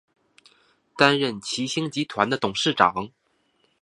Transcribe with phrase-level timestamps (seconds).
[0.97, 3.11] 担任齐星集团的董事长。